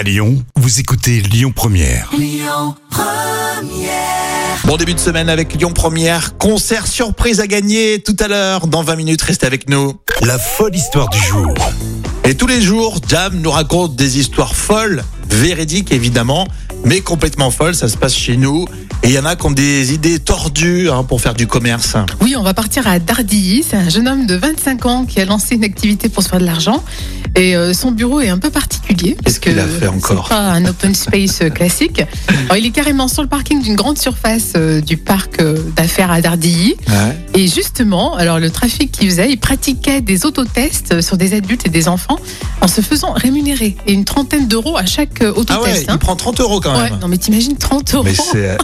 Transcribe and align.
À 0.00 0.02
Lyon, 0.02 0.42
vous 0.56 0.80
écoutez 0.80 1.20
Lyon 1.20 1.52
Première. 1.54 2.10
Bon 4.64 4.78
début 4.78 4.94
de 4.94 4.98
semaine 4.98 5.28
avec 5.28 5.52
Lyon 5.52 5.72
Première. 5.74 6.38
Concert 6.38 6.86
surprise 6.86 7.38
à 7.38 7.46
gagner 7.46 8.02
tout 8.02 8.16
à 8.18 8.26
l'heure. 8.26 8.66
Dans 8.66 8.82
20 8.82 8.96
minutes, 8.96 9.20
restez 9.20 9.44
avec 9.44 9.68
nous. 9.68 10.00
La 10.22 10.38
folle 10.38 10.74
histoire 10.74 11.10
du 11.10 11.18
jour. 11.18 11.52
Et 12.24 12.34
tous 12.34 12.46
les 12.46 12.62
jours, 12.62 12.98
Jam 13.06 13.34
nous 13.42 13.50
raconte 13.50 13.94
des 13.94 14.18
histoires 14.18 14.54
folles, 14.54 15.04
véridiques 15.28 15.92
évidemment, 15.92 16.48
mais 16.84 17.00
complètement 17.00 17.50
folles. 17.50 17.74
Ça 17.74 17.88
se 17.88 17.96
passe 17.96 18.14
chez 18.14 18.36
nous. 18.36 18.66
Et 19.02 19.08
il 19.08 19.12
y 19.12 19.18
en 19.18 19.24
a 19.24 19.34
qui 19.34 19.46
ont 19.46 19.50
des 19.50 19.94
idées 19.94 20.18
tordues 20.18 20.90
hein, 20.90 21.04
pour 21.04 21.22
faire 21.22 21.32
du 21.32 21.46
commerce. 21.46 21.96
Oui, 22.20 22.34
on 22.36 22.42
va 22.42 22.52
partir 22.52 22.86
à 22.86 22.98
Dardilly. 22.98 23.64
C'est 23.68 23.76
un 23.76 23.88
jeune 23.88 24.06
homme 24.06 24.26
de 24.26 24.34
25 24.34 24.86
ans 24.86 25.04
qui 25.06 25.20
a 25.20 25.24
lancé 25.24 25.54
une 25.54 25.64
activité 25.64 26.10
pour 26.10 26.22
se 26.22 26.28
faire 26.28 26.38
de 26.38 26.44
l'argent. 26.44 26.84
Et 27.36 27.56
euh, 27.56 27.72
son 27.72 27.92
bureau 27.92 28.20
est 28.20 28.28
un 28.28 28.36
peu 28.38 28.50
particulier. 28.50 29.16
Qu'est-ce 29.24 29.40
qu'il 29.40 29.58
a 29.58 29.66
fait 29.66 29.86
encore 29.86 30.26
C'est 30.28 30.34
pas 30.34 30.50
un 30.52 30.64
open 30.66 30.94
space 30.94 31.40
euh, 31.42 31.48
classique. 31.48 32.02
Alors, 32.44 32.56
il 32.56 32.66
est 32.66 32.70
carrément 32.72 33.08
sur 33.08 33.22
le 33.22 33.28
parking 33.28 33.62
d'une 33.62 33.76
grande 33.76 33.96
surface 33.98 34.52
euh, 34.56 34.80
du 34.82 34.96
parc 34.98 35.40
euh, 35.40 35.56
d'affaires 35.76 36.10
à 36.10 36.20
Dardilly. 36.20 36.74
Ouais. 36.88 37.16
Et 37.34 37.46
justement, 37.48 38.16
alors 38.16 38.38
le 38.40 38.50
trafic 38.50 38.90
qu'il 38.90 39.08
faisait, 39.08 39.30
il 39.30 39.38
pratiquait 39.38 40.00
des 40.00 40.26
autotests 40.26 41.00
sur 41.00 41.16
des 41.16 41.32
adultes 41.34 41.64
et 41.66 41.70
des 41.70 41.88
enfants 41.88 42.18
en 42.60 42.66
se 42.68 42.80
faisant 42.80 43.12
rémunérer. 43.12 43.76
Et 43.86 43.92
une 43.92 44.04
trentaine 44.04 44.48
d'euros 44.48 44.76
à 44.76 44.84
chaque 44.84 45.22
euh, 45.22 45.30
Ah 45.30 45.32
ouais, 45.32 45.38
autotest. 45.38 45.84
il 45.86 45.90
hein. 45.90 45.98
prend 45.98 46.16
30 46.16 46.40
euros 46.40 46.60
quand 46.60 46.69
Même. 46.78 46.98
non 47.00 47.08
mais 47.08 47.18
t'imagines 47.18 47.56
30 47.56 47.94
euros 47.94 48.04
Mais 48.04 48.14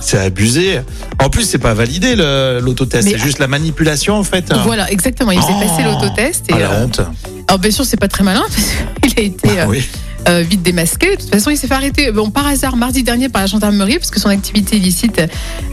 c'est 0.00 0.18
abusé. 0.18 0.80
En 1.22 1.28
plus, 1.30 1.42
c'est 1.44 1.58
pas 1.58 1.74
validé 1.74 2.14
l'autotest. 2.60 3.08
C'est 3.08 3.18
juste 3.18 3.38
la 3.38 3.48
manipulation 3.48 4.14
en 4.16 4.24
fait. 4.24 4.52
Voilà, 4.64 4.90
exactement. 4.90 5.32
Il 5.32 5.40
faisait 5.40 5.52
Oh. 5.56 5.66
passer 5.66 5.82
l'autotest. 5.82 6.44
Et, 6.50 6.54
Ah, 6.54 6.58
la 6.58 6.70
euh, 6.72 6.84
honte. 6.84 7.00
alors 7.48 7.58
bien 7.58 7.70
sûr, 7.70 7.84
c'est 7.84 7.96
pas 7.96 8.08
très 8.08 8.24
malin 8.24 8.42
parce 8.48 8.68
qu'il 9.02 9.20
a 9.20 9.22
été 9.22 9.48
Ah 9.58 9.62
euh, 9.62 9.66
oui. 9.68 9.84
euh, 10.28 10.42
vite 10.48 10.62
démasqué. 10.62 11.16
De 11.16 11.20
toute 11.22 11.30
façon, 11.30 11.50
il 11.50 11.56
s'est 11.56 11.66
fait 11.66 11.74
arrêter 11.74 12.10
bon, 12.12 12.30
par 12.30 12.46
hasard 12.46 12.76
mardi 12.76 13.02
dernier 13.02 13.28
par 13.28 13.42
la 13.42 13.46
gendarmerie 13.46 13.98
parce 13.98 14.10
que 14.10 14.20
son 14.20 14.28
activité 14.28 14.76
illicite 14.76 15.20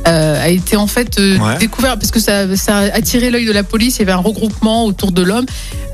euh, 0.07 0.43
a 0.43 0.49
été 0.49 0.75
en 0.77 0.87
fait 0.87 1.19
euh, 1.19 1.37
Ouais. 1.39 1.57
découverte 1.59 1.99
parce 1.99 2.11
que 2.11 2.19
ça, 2.19 2.55
ça 2.55 2.77
a 2.77 2.81
attiré 2.95 3.29
l'œil 3.29 3.45
de 3.45 3.51
la 3.51 3.63
police. 3.63 3.97
Il 3.97 3.99
y 3.99 4.01
avait 4.03 4.11
un 4.11 4.17
regroupement 4.17 4.85
autour 4.85 5.11
de 5.11 5.21
l'homme 5.21 5.45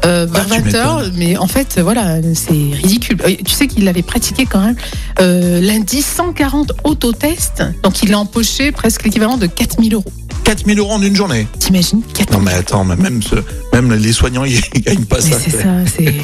euh, 0.06 0.26
Ah, 0.34 0.40
vers 0.46 0.46
tu 0.46 0.70
20 0.72 0.76
heures. 0.76 0.98
m'étonnes. 1.00 1.14
Mais 1.18 1.38
en 1.38 1.48
fait, 1.48 1.80
voilà, 1.82 2.18
c'est 2.34 2.52
ridicule. 2.52 3.18
Euh, 3.26 3.36
Tu 3.46 3.52
sais 3.54 3.68
qu'il 3.68 3.88
avait 3.88 4.02
pratiqué 4.02 4.46
quand 4.46 4.62
même 4.62 4.76
euh, 5.20 5.60
lundi 5.62 6.02
140 6.02 6.72
autotests. 6.84 7.64
Donc 7.84 8.02
il 8.04 8.14
a 8.14 8.20
empoché 8.20 8.72
presque 8.72 9.04
l'équivalent 9.04 9.38
de 9.38 9.48
4000 9.48 9.94
euros. 9.94 10.06
4000 10.46 10.80
euros 10.80 10.94
en 10.94 11.02
une 11.02 11.16
journée. 11.16 11.48
T'imagines 11.60 12.02
4000 12.14 12.38
Non 12.40 12.44
mais 12.44 12.54
attends, 12.54 12.84
mais 12.84 12.96
même, 12.96 13.22
ce- 13.22 13.36
même 13.74 13.94
les 13.94 14.14
soignants, 14.14 14.44
ils 14.46 14.62
gagnent 14.82 15.06
pas 15.06 15.18
Mais 15.24 15.32
ça. 15.32 15.38
c'est 15.44 15.52
ça, 15.52 15.70
c'est. 15.98 16.16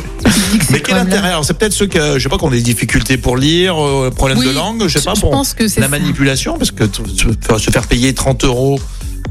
Mais 0.71 0.79
quel 0.79 0.97
intérêt? 0.97 1.29
Alors 1.29 1.45
c'est 1.45 1.53
peut-être 1.53 1.73
ceux 1.73 1.85
qui, 1.87 1.97
je 1.99 2.19
sais 2.19 2.29
pas, 2.29 2.37
qui 2.37 2.43
ont 2.45 2.49
des 2.49 2.61
difficultés 2.61 3.17
pour 3.17 3.37
lire, 3.37 3.75
problème 4.15 4.39
Oui, 4.39 4.47
de 4.47 4.51
langue, 4.51 4.87
je 4.87 4.97
sais 4.97 5.03
pas, 5.03 5.13
je 5.15 5.21
pense 5.21 5.53
que 5.53 5.63
la 5.63 5.69
ça. 5.69 5.87
manipulation, 5.87 6.57
parce 6.57 6.71
que 6.71 6.85
se 6.87 7.71
faire 7.71 7.85
payer 7.87 8.13
30 8.13 8.45
euros 8.45 8.79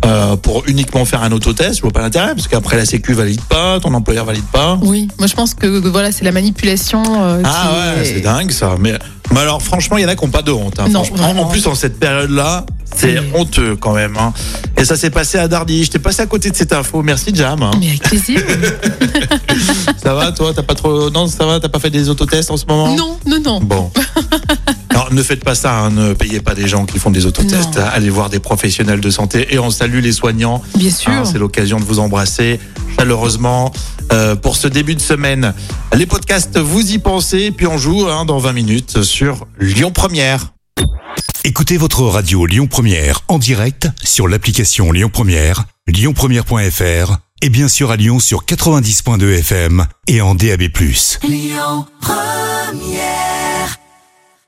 euh, 0.04 0.36
pour 0.36 0.64
uniquement 0.66 1.04
faire 1.04 1.22
un 1.22 1.32
autotest, 1.32 1.76
je 1.76 1.82
vois 1.82 1.90
pas 1.90 2.00
l'intérêt, 2.02 2.34
parce 2.34 2.46
qu'après 2.48 2.76
la 2.76 2.84
Sécu 2.84 3.14
valide 3.14 3.40
pas, 3.42 3.80
ton 3.80 3.92
employeur 3.94 4.24
valide 4.24 4.44
pas. 4.52 4.78
Oui, 4.82 5.08
moi 5.18 5.26
je 5.26 5.34
pense 5.34 5.54
que 5.54 5.66
voilà, 5.88 6.12
c'est 6.12 6.24
la 6.24 6.32
manipulation. 6.32 7.02
euh, 7.22 7.42
Ah 7.44 7.68
qui 7.70 7.76
ouais, 8.00 8.02
est- 8.06 8.14
c'est 8.14 8.20
dingue 8.20 8.50
ça. 8.50 8.74
Mais, 8.78 8.92
mais 9.32 9.40
alors 9.40 9.62
franchement, 9.62 9.96
il 9.96 10.02
y 10.02 10.04
en 10.04 10.08
a 10.08 10.14
qui 10.16 10.24
n'ont 10.24 10.30
pas 10.30 10.42
de 10.42 10.52
honte. 10.52 10.78
hein, 10.78 10.88
Non, 10.90 11.02
vraiment. 11.02 11.42
En 11.42 11.46
plus, 11.46 11.66
en 11.66 11.74
cette 11.74 11.98
période-là, 11.98 12.66
c'est 12.94 13.14
C'est- 13.16 13.22
honteux 13.38 13.76
quand 13.76 13.92
même. 13.94 14.16
hein. 14.18 14.32
Et 14.76 14.84
ça 14.84 14.96
s'est 14.96 15.10
passé 15.10 15.38
à 15.38 15.48
Dardy. 15.48 15.84
Je 15.84 15.90
t'ai 15.92 15.98
passé 15.98 16.20
à 16.22 16.26
côté 16.26 16.50
de 16.50 16.56
cette 16.56 16.72
info. 16.72 17.02
Merci 17.02 17.30
Jam. 17.34 17.62
hein. 17.62 17.70
Mais 17.80 17.88
avec 17.88 18.02
plaisir. 18.02 18.40
Ça 20.02 20.12
va, 20.14 20.32
toi? 20.32 20.52
T'as 20.54 20.62
pas 20.62 20.74
trop 20.74 21.08
Non, 21.10 21.26
ça 21.26 21.46
va? 21.46 21.60
T'as 21.60 21.68
pas 21.68 21.78
fait 21.78 21.90
des 21.90 22.08
autotests 22.10 22.50
en 22.50 22.56
ce 22.56 22.66
moment? 22.66 22.94
Non, 22.94 23.16
non, 23.26 23.40
non. 23.42 23.60
Bon. 23.60 23.90
Alors, 24.94 25.12
ne 25.12 25.22
faites 25.24 25.42
pas 25.42 25.56
ça, 25.56 25.76
hein, 25.76 25.90
ne 25.90 26.12
payez 26.12 26.40
pas 26.40 26.54
des 26.54 26.68
gens 26.68 26.86
qui 26.86 27.00
font 27.00 27.10
des 27.10 27.26
autotests. 27.26 27.76
Non. 27.76 27.84
Allez 27.92 28.10
voir 28.10 28.30
des 28.30 28.38
professionnels 28.38 29.00
de 29.00 29.10
santé 29.10 29.52
et 29.52 29.58
on 29.58 29.70
salue 29.70 29.98
les 29.98 30.12
soignants. 30.12 30.62
Bien 30.76 30.90
sûr. 30.90 31.10
Hein, 31.10 31.24
C'est 31.24 31.38
l'occasion 31.38 31.80
de 31.80 31.84
vous 31.84 31.98
embrasser 31.98 32.60
chaleureusement 32.96 33.72
euh, 34.12 34.36
pour 34.36 34.56
ce 34.56 34.68
début 34.68 34.94
de 34.94 35.00
semaine. 35.00 35.52
Les 35.96 36.06
podcasts, 36.06 36.58
vous 36.58 36.92
y 36.92 36.98
pensez, 36.98 37.50
puis 37.50 37.66
on 37.66 37.76
joue 37.76 38.06
hein, 38.08 38.24
dans 38.24 38.38
20 38.38 38.52
minutes 38.52 39.02
sur 39.02 39.48
Lyon 39.58 39.90
Première. 39.90 40.52
Écoutez 41.42 41.76
votre 41.76 42.02
radio 42.04 42.46
Lyon 42.46 42.68
Première 42.68 43.22
en 43.26 43.38
direct 43.38 43.88
sur 44.04 44.28
l'application 44.28 44.92
Lyon 44.92 45.10
Première, 45.12 45.64
lyonpremière.fr 45.88 47.16
et 47.42 47.48
bien 47.48 47.66
sûr 47.66 47.90
à 47.90 47.96
Lyon 47.96 48.20
sur 48.20 48.44
90.2 48.44 49.38
FM 49.40 49.86
et 50.06 50.20
en 50.20 50.36
DAB+. 50.36 50.68